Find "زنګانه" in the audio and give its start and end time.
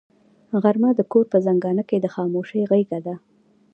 1.45-1.83